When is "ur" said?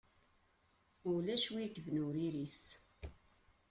2.07-2.15